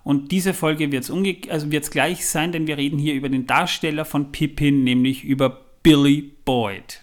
und 0.04 0.30
diese 0.30 0.52
Folge 0.52 0.92
wird 0.92 1.04
es 1.04 1.10
also 1.50 1.66
gleich 1.68 2.26
sein, 2.26 2.52
denn 2.52 2.66
wir 2.66 2.76
reden 2.76 2.98
hier 2.98 3.14
über 3.14 3.30
den 3.30 3.46
Darsteller 3.46 4.04
von 4.04 4.30
Pippin, 4.32 4.84
nämlich 4.84 5.24
über 5.24 5.62
Billy 5.82 6.32
Boyd. 6.44 7.00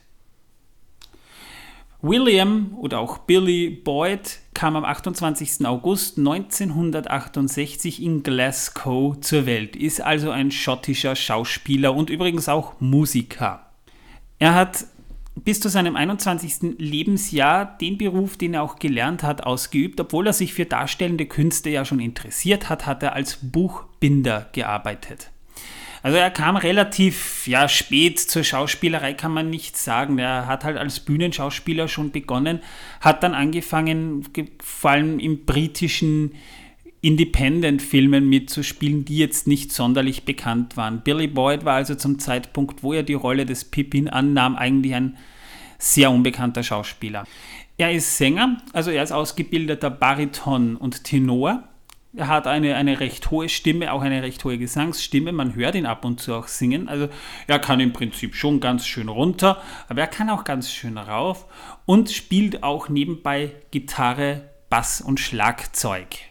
William 2.03 2.75
oder 2.77 2.99
auch 2.99 3.19
Billy 3.19 3.69
Boyd 3.69 4.39
kam 4.53 4.75
am 4.75 4.85
28. 4.85 5.65
August 5.65 6.17
1968 6.17 8.01
in 8.01 8.23
Glasgow 8.23 9.19
zur 9.19 9.45
Welt, 9.45 9.75
ist 9.75 10.01
also 10.01 10.29
ein 10.29 10.51
schottischer 10.51 11.15
Schauspieler 11.15 11.95
und 11.95 12.09
übrigens 12.09 12.49
auch 12.49 12.79
Musiker. 12.79 13.67
Er 14.37 14.55
hat 14.55 14.85
bis 15.35 15.59
zu 15.59 15.69
seinem 15.69 15.95
21. 15.95 16.77
Lebensjahr 16.77 17.77
den 17.79 17.97
Beruf, 17.97 18.37
den 18.37 18.53
er 18.53 18.63
auch 18.63 18.77
gelernt 18.77 19.23
hat, 19.23 19.43
ausgeübt. 19.43 19.99
Obwohl 19.99 20.27
er 20.27 20.33
sich 20.33 20.53
für 20.53 20.65
darstellende 20.65 21.25
Künste 21.25 21.69
ja 21.69 21.85
schon 21.85 21.99
interessiert 21.99 22.69
hat, 22.69 22.85
hat 22.85 23.01
er 23.03 23.13
als 23.13 23.37
Buchbinder 23.41 24.49
gearbeitet. 24.51 25.31
Also 26.03 26.17
er 26.17 26.31
kam 26.31 26.57
relativ 26.57 27.45
ja, 27.47 27.67
spät 27.67 28.19
zur 28.19 28.43
Schauspielerei, 28.43 29.13
kann 29.13 29.31
man 29.31 29.49
nicht 29.49 29.77
sagen. 29.77 30.17
Er 30.17 30.47
hat 30.47 30.63
halt 30.63 30.77
als 30.77 30.99
Bühnenschauspieler 30.99 31.87
schon 31.87 32.11
begonnen, 32.11 32.59
hat 33.01 33.21
dann 33.21 33.35
angefangen, 33.35 34.25
vor 34.63 34.91
allem 34.91 35.19
im 35.19 35.45
britischen 35.45 36.33
Independent-Filmen 37.01 38.29
mitzuspielen, 38.29 39.05
die 39.05 39.17
jetzt 39.17 39.47
nicht 39.47 39.71
sonderlich 39.71 40.23
bekannt 40.23 40.77
waren. 40.77 41.01
Billy 41.01 41.27
Boyd 41.27 41.65
war 41.65 41.75
also 41.75 41.95
zum 41.95 42.19
Zeitpunkt, 42.19 42.83
wo 42.83 42.93
er 42.93 43.03
die 43.03 43.15
Rolle 43.15 43.45
des 43.45 43.65
Pippin 43.65 44.07
annahm, 44.07 44.55
eigentlich 44.55 44.93
ein 44.93 45.17
sehr 45.79 46.11
unbekannter 46.11 46.61
Schauspieler. 46.61 47.25
Er 47.77 47.91
ist 47.91 48.17
Sänger, 48.17 48.57
also 48.73 48.91
er 48.91 49.01
ist 49.01 49.11
ausgebildeter 49.11 49.89
Bariton 49.89 50.75
und 50.75 51.03
Tenor. 51.03 51.63
Er 52.13 52.27
hat 52.27 52.45
eine, 52.45 52.75
eine 52.75 52.99
recht 52.99 53.31
hohe 53.31 53.49
Stimme, 53.49 53.91
auch 53.91 54.01
eine 54.01 54.21
recht 54.21 54.43
hohe 54.43 54.59
Gesangsstimme. 54.59 55.31
Man 55.31 55.55
hört 55.55 55.73
ihn 55.73 55.87
ab 55.87 56.05
und 56.05 56.19
zu 56.19 56.35
auch 56.35 56.47
singen. 56.47 56.87
Also 56.87 57.07
er 57.47 57.57
kann 57.57 57.79
im 57.79 57.93
Prinzip 57.93 58.35
schon 58.35 58.59
ganz 58.59 58.85
schön 58.85 59.09
runter, 59.09 59.63
aber 59.87 60.01
er 60.01 60.07
kann 60.07 60.29
auch 60.29 60.43
ganz 60.43 60.71
schön 60.71 60.99
rauf 60.99 61.45
und 61.87 62.11
spielt 62.11 62.61
auch 62.61 62.89
nebenbei 62.89 63.53
Gitarre, 63.71 64.49
Bass 64.69 65.01
und 65.01 65.19
Schlagzeug. 65.19 66.30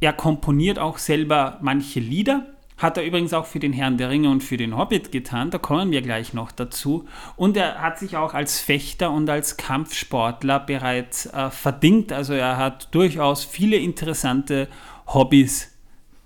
Er 0.00 0.12
komponiert 0.12 0.78
auch 0.78 0.98
selber 0.98 1.58
manche 1.62 2.00
Lieder. 2.00 2.46
Hat 2.76 2.98
er 2.98 3.04
übrigens 3.04 3.32
auch 3.32 3.46
für 3.46 3.58
den 3.58 3.72
Herrn 3.72 3.96
der 3.96 4.10
Ringe 4.10 4.28
und 4.28 4.42
für 4.42 4.58
den 4.58 4.76
Hobbit 4.76 5.10
getan, 5.10 5.50
da 5.50 5.56
kommen 5.56 5.90
wir 5.90 6.02
gleich 6.02 6.34
noch 6.34 6.52
dazu. 6.52 7.06
Und 7.34 7.56
er 7.56 7.80
hat 7.80 7.98
sich 7.98 8.18
auch 8.18 8.34
als 8.34 8.60
Fechter 8.60 9.10
und 9.10 9.30
als 9.30 9.56
Kampfsportler 9.56 10.60
bereits 10.60 11.24
äh, 11.26 11.50
verdingt. 11.50 12.12
Also 12.12 12.34
er 12.34 12.58
hat 12.58 12.94
durchaus 12.94 13.44
viele 13.44 13.78
interessante 13.78 14.68
Hobbys 15.06 15.72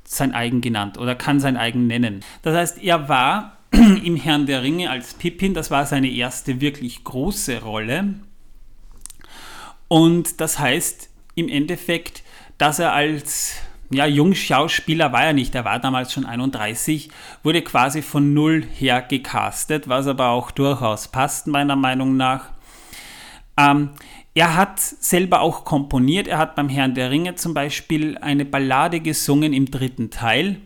sein 0.02 0.35
eigen 0.35 0.61
genannt 0.61 0.99
oder 0.99 1.14
kann 1.14 1.38
sein 1.38 1.57
eigen 1.57 1.87
nennen. 1.87 2.25
Das 2.43 2.57
heißt, 2.57 2.83
er 2.83 3.09
war 3.09 3.59
im 3.71 4.17
Herrn 4.17 4.47
der 4.47 4.64
Ringe 4.64 4.90
als 4.90 5.14
Pippin, 5.14 5.55
das 5.55 5.71
war 5.71 5.87
seine 5.87 6.11
erste 6.11 6.61
wirklich 6.61 7.05
große 7.05 7.62
Rolle. 7.62 8.14
Und 9.87 10.40
das 10.40 10.59
heißt 10.59 11.11
im 11.37 11.49
Endeffekt, 11.49 12.25
dass 12.61 12.79
er 12.79 12.93
als 12.93 13.55
ja, 13.90 14.07
Jungschauspieler 14.07 15.12
war 15.12 15.25
er 15.25 15.33
nicht, 15.33 15.55
er 15.55 15.64
war 15.64 15.79
damals 15.79 16.12
schon 16.12 16.26
31, 16.26 17.11
wurde 17.43 17.62
quasi 17.62 18.02
von 18.02 18.35
null 18.35 18.62
her 18.62 19.00
gecastet, 19.02 19.88
was 19.88 20.07
aber 20.07 20.29
auch 20.29 20.50
durchaus 20.50 21.09
passt, 21.09 21.47
meiner 21.47 21.75
Meinung 21.75 22.17
nach. 22.17 22.50
Ähm, 23.57 23.90
er 24.35 24.57
hat 24.57 24.79
selber 24.79 25.40
auch 25.40 25.64
komponiert, 25.64 26.29
er 26.29 26.37
hat 26.37 26.55
beim 26.55 26.69
Herrn 26.69 26.95
der 26.95 27.11
Ringe 27.11 27.35
zum 27.35 27.55
Beispiel 27.55 28.19
eine 28.19 28.45
Ballade 28.45 29.00
gesungen 29.00 29.55
im 29.55 29.71
dritten 29.71 30.11
Teil. 30.11 30.61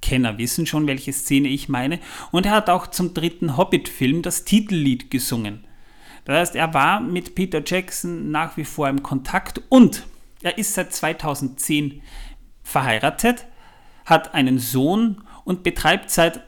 Kenner 0.00 0.38
wissen 0.38 0.66
schon, 0.66 0.86
welche 0.86 1.12
Szene 1.12 1.48
ich 1.48 1.68
meine. 1.68 2.00
Und 2.30 2.46
er 2.46 2.52
hat 2.52 2.70
auch 2.70 2.86
zum 2.86 3.12
dritten 3.12 3.58
Hobbit-Film 3.58 4.22
das 4.22 4.44
Titellied 4.44 5.10
gesungen. 5.10 5.64
Das 6.24 6.38
heißt, 6.38 6.56
er 6.56 6.72
war 6.72 7.00
mit 7.00 7.34
Peter 7.34 7.62
Jackson 7.64 8.30
nach 8.30 8.56
wie 8.56 8.64
vor 8.64 8.88
im 8.88 9.02
Kontakt 9.02 9.60
und 9.68 10.04
er 10.42 10.58
ist 10.58 10.74
seit 10.74 10.92
2010 10.92 12.02
verheiratet, 12.62 13.46
hat 14.04 14.34
einen 14.34 14.58
Sohn 14.58 15.22
und 15.44 15.62
betreibt 15.62 16.10
seit, 16.10 16.42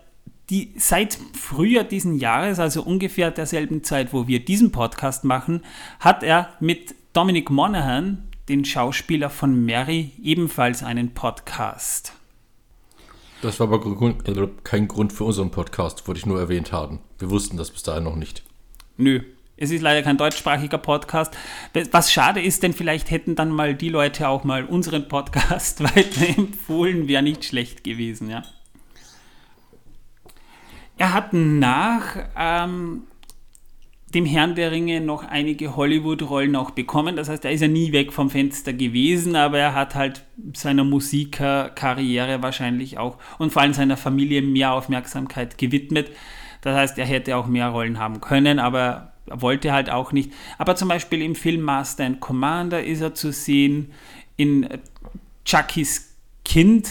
die, 0.50 0.74
seit 0.76 1.18
Frühjahr 1.34 1.84
diesen 1.84 2.16
Jahres, 2.16 2.58
also 2.58 2.82
ungefähr 2.82 3.30
derselben 3.30 3.84
Zeit, 3.84 4.12
wo 4.12 4.26
wir 4.26 4.44
diesen 4.44 4.72
Podcast 4.72 5.24
machen, 5.24 5.62
hat 6.00 6.22
er 6.22 6.50
mit 6.60 6.94
Dominic 7.12 7.50
Monaghan, 7.50 8.28
den 8.48 8.64
Schauspieler 8.64 9.30
von 9.30 9.64
Mary, 9.64 10.12
ebenfalls 10.22 10.82
einen 10.82 11.14
Podcast. 11.14 12.14
Das 13.42 13.58
war 13.58 13.72
aber 13.72 13.84
äh, 13.84 14.48
kein 14.62 14.88
Grund 14.88 15.12
für 15.12 15.24
unseren 15.24 15.50
Podcast, 15.50 16.06
wollte 16.06 16.20
ich 16.20 16.26
nur 16.26 16.38
erwähnt 16.38 16.72
haben. 16.72 17.00
Wir 17.18 17.30
wussten 17.30 17.56
das 17.56 17.70
bis 17.70 17.82
dahin 17.82 18.04
noch 18.04 18.16
nicht. 18.16 18.44
Nö, 18.96 19.20
es 19.62 19.70
ist 19.70 19.80
leider 19.80 20.02
kein 20.02 20.16
deutschsprachiger 20.16 20.78
Podcast. 20.78 21.36
Was 21.92 22.12
schade 22.12 22.42
ist, 22.42 22.64
denn 22.64 22.72
vielleicht 22.72 23.12
hätten 23.12 23.36
dann 23.36 23.50
mal 23.50 23.76
die 23.76 23.90
Leute 23.90 24.28
auch 24.28 24.42
mal 24.42 24.64
unseren 24.64 25.06
Podcast 25.06 25.84
weiterempfohlen, 25.96 27.06
wäre 27.06 27.22
nicht 27.22 27.44
schlecht 27.44 27.84
gewesen, 27.84 28.28
ja. 28.28 28.42
Er 30.98 31.14
hat 31.14 31.32
nach 31.32 32.16
ähm, 32.36 33.04
dem 34.12 34.26
Herrn 34.26 34.56
der 34.56 34.72
Ringe 34.72 35.00
noch 35.00 35.24
einige 35.24 35.76
Hollywood-Rollen 35.76 36.56
auch 36.56 36.72
bekommen. 36.72 37.14
Das 37.14 37.28
heißt, 37.28 37.44
er 37.44 37.52
ist 37.52 37.60
ja 37.60 37.68
nie 37.68 37.92
weg 37.92 38.12
vom 38.12 38.30
Fenster 38.30 38.72
gewesen, 38.72 39.36
aber 39.36 39.58
er 39.58 39.74
hat 39.74 39.94
halt 39.94 40.24
seiner 40.54 40.84
Musikerkarriere 40.84 42.42
wahrscheinlich 42.42 42.98
auch 42.98 43.16
und 43.38 43.52
vor 43.52 43.62
allem 43.62 43.74
seiner 43.74 43.96
Familie 43.96 44.42
mehr 44.42 44.72
Aufmerksamkeit 44.72 45.56
gewidmet. 45.56 46.10
Das 46.62 46.76
heißt, 46.76 46.98
er 46.98 47.06
hätte 47.06 47.36
auch 47.36 47.46
mehr 47.46 47.68
Rollen 47.68 48.00
haben 48.00 48.20
können, 48.20 48.58
aber 48.58 49.11
wollte 49.26 49.72
halt 49.72 49.90
auch 49.90 50.12
nicht. 50.12 50.32
Aber 50.58 50.76
zum 50.76 50.88
Beispiel 50.88 51.22
im 51.22 51.34
Film 51.34 51.62
Master 51.62 52.04
and 52.04 52.20
Commander 52.20 52.82
ist 52.82 53.00
er 53.00 53.14
zu 53.14 53.32
sehen, 53.32 53.92
in 54.36 54.68
Chuckys 55.44 56.14
Kind 56.44 56.88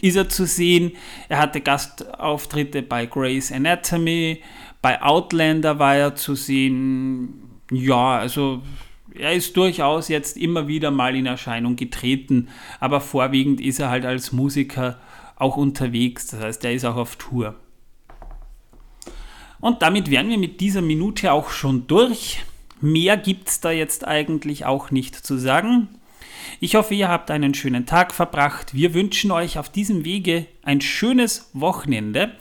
ist 0.00 0.16
er 0.16 0.28
zu 0.28 0.46
sehen. 0.46 0.92
Er 1.28 1.38
hatte 1.38 1.60
Gastauftritte 1.60 2.82
bei 2.82 3.06
Grey's 3.06 3.52
Anatomy, 3.52 4.42
bei 4.82 5.02
Outlander 5.02 5.78
war 5.78 5.96
er 5.96 6.14
zu 6.14 6.34
sehen. 6.34 7.60
Ja, 7.70 8.18
also 8.18 8.62
er 9.14 9.32
ist 9.34 9.56
durchaus 9.56 10.08
jetzt 10.08 10.36
immer 10.36 10.68
wieder 10.68 10.90
mal 10.90 11.14
in 11.14 11.26
Erscheinung 11.26 11.76
getreten, 11.76 12.48
aber 12.78 13.00
vorwiegend 13.00 13.60
ist 13.60 13.78
er 13.78 13.90
halt 13.90 14.06
als 14.06 14.32
Musiker 14.32 14.98
auch 15.36 15.56
unterwegs. 15.56 16.28
Das 16.28 16.40
heißt, 16.40 16.64
er 16.64 16.72
ist 16.72 16.84
auch 16.84 16.96
auf 16.96 17.16
Tour. 17.16 17.56
Und 19.60 19.82
damit 19.82 20.10
wären 20.10 20.28
wir 20.28 20.38
mit 20.38 20.60
dieser 20.60 20.80
Minute 20.80 21.32
auch 21.32 21.50
schon 21.50 21.86
durch. 21.86 22.42
Mehr 22.80 23.16
gibt 23.16 23.48
es 23.48 23.60
da 23.60 23.70
jetzt 23.70 24.06
eigentlich 24.06 24.64
auch 24.64 24.90
nicht 24.90 25.14
zu 25.14 25.36
sagen. 25.36 25.88
Ich 26.60 26.74
hoffe, 26.74 26.94
ihr 26.94 27.08
habt 27.08 27.30
einen 27.30 27.54
schönen 27.54 27.86
Tag 27.86 28.12
verbracht. 28.12 28.74
Wir 28.74 28.94
wünschen 28.94 29.30
euch 29.30 29.58
auf 29.58 29.68
diesem 29.68 30.04
Wege 30.04 30.46
ein 30.62 30.80
schönes 30.80 31.50
Wochenende. 31.52 32.32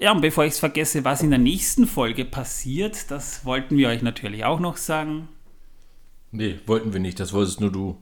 Ja, 0.00 0.12
und 0.12 0.20
bevor 0.20 0.44
ich 0.44 0.52
es 0.52 0.58
vergesse, 0.58 1.04
was 1.04 1.22
in 1.22 1.30
der 1.30 1.38
nächsten 1.38 1.86
Folge 1.86 2.24
passiert, 2.24 3.10
das 3.10 3.44
wollten 3.44 3.76
wir 3.76 3.88
euch 3.88 4.02
natürlich 4.02 4.44
auch 4.44 4.60
noch 4.60 4.76
sagen. 4.76 5.28
Nee, 6.30 6.58
wollten 6.66 6.92
wir 6.92 7.00
nicht, 7.00 7.18
das 7.20 7.32
wolltest 7.32 7.60
nur 7.60 7.72
du. 7.72 7.96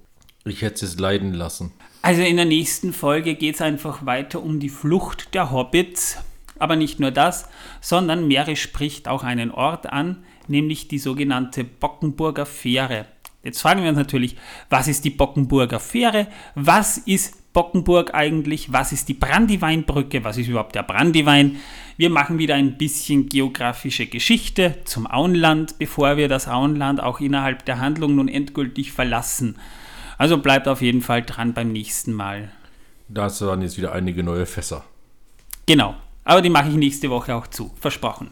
Ich 0.45 0.62
hätte 0.62 0.85
es 0.85 0.99
leiden 0.99 1.33
lassen. 1.33 1.73
Also 2.03 2.23
in 2.23 2.37
der 2.37 2.45
nächsten 2.45 2.92
Folge 2.92 3.35
geht 3.35 3.57
es 3.57 3.61
einfach 3.61 4.05
weiter 4.05 4.42
um 4.42 4.61
die 4.61 4.69
Flucht 4.69 5.35
der 5.35 5.51
Hobbits 5.51 6.19
aber 6.59 6.77
nicht 6.77 7.01
nur 7.01 7.11
das, 7.11 7.49
sondern 7.81 8.29
Mary 8.29 8.57
spricht 8.57 9.09
auch 9.09 9.25
einen 9.25 9.51
Ort 9.51 9.92
an, 9.92 10.25
nämlich 10.49 10.88
die 10.88 10.99
sogenannte 10.99 11.64
Bockenburger 11.64 12.47
Fähre. 12.47 13.07
Jetzt 13.42 13.61
fragen 13.61 13.83
wir 13.83 13.88
uns 13.88 13.99
natürlich, 13.99 14.37
was 14.71 14.88
ist 14.88 15.05
die 15.05 15.11
Bockenburger 15.11 15.79
Fähre? 15.79 16.27
Was 16.57 16.99
ist 16.99 17.53
Bockenburg 17.53 18.12
eigentlich? 18.12 18.73
Was 18.73 18.90
ist 18.90 19.09
die 19.09 19.14
Brandyweinbrücke? 19.14 20.25
Was 20.25 20.37
ist 20.37 20.49
überhaupt 20.49 20.75
der 20.75 20.83
Brandywein? 20.83 21.57
Wir 21.97 22.11
machen 22.11 22.38
wieder 22.38 22.57
ein 22.57 22.77
bisschen 22.77 23.29
geografische 23.29 24.07
Geschichte 24.07 24.79
zum 24.85 25.07
Auenland, 25.07 25.79
bevor 25.79 26.16
wir 26.16 26.29
das 26.29 26.49
Auenland 26.49 27.01
auch 27.01 27.21
innerhalb 27.21 27.64
der 27.64 27.79
Handlung 27.79 28.16
nun 28.16 28.29
endgültig 28.29 28.92
verlassen. 28.92 29.57
Also 30.19 30.38
bleibt 30.38 30.66
auf 30.66 30.83
jeden 30.83 31.01
Fall 31.01 31.23
dran 31.23 31.55
beim 31.55 31.73
nächsten 31.73 32.12
Mal. 32.12 32.51
Das 33.09 33.40
waren 33.42 33.62
jetzt 33.62 33.79
wieder 33.79 33.92
einige 33.92 34.25
neue 34.25 34.47
Fässer. 34.47 34.85
Genau. 35.66 35.95
Aber 36.27 36.43
die 36.43 36.51
mache 36.51 36.69
ich 36.69 36.75
nächste 36.75 37.09
Woche 37.09 37.35
auch 37.35 37.47
zu. 37.47 37.71
Versprochen. 37.81 38.31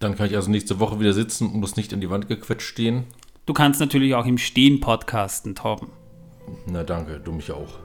Dann 0.00 0.16
kann 0.16 0.26
ich 0.26 0.34
also 0.34 0.50
nächste 0.50 0.80
Woche 0.80 0.98
wieder 0.98 1.12
sitzen 1.12 1.46
und 1.46 1.60
muss 1.60 1.76
nicht 1.76 1.92
an 1.92 2.00
die 2.00 2.10
Wand 2.10 2.26
gequetscht 2.26 2.66
stehen. 2.66 3.04
Du 3.44 3.52
kannst 3.52 3.80
natürlich 3.80 4.14
auch 4.14 4.26
im 4.26 4.38
Stehen 4.38 4.80
podcasten, 4.80 5.54
Torben. 5.54 5.88
Na 6.66 6.82
danke, 6.82 7.20
du 7.22 7.32
mich 7.32 7.52
auch. 7.52 7.78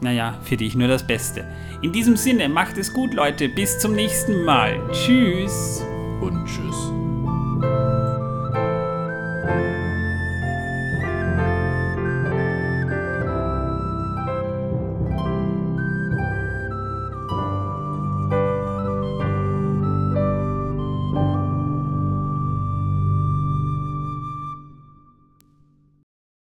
Naja, 0.00 0.40
für 0.42 0.56
dich 0.56 0.74
nur 0.74 0.88
das 0.88 1.06
Beste. 1.06 1.46
In 1.82 1.92
diesem 1.92 2.16
Sinne, 2.16 2.48
macht 2.48 2.78
es 2.78 2.92
gut, 2.92 3.14
Leute. 3.14 3.48
Bis 3.48 3.78
zum 3.78 3.92
nächsten 3.92 4.44
Mal. 4.44 4.80
Tschüss. 4.92 5.82
Und 6.20 6.44
tschüss. 6.46 7.01